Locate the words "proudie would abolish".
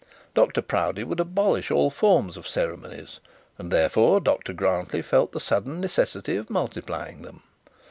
0.63-1.69